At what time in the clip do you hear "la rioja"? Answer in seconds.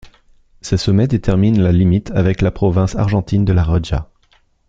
3.53-4.09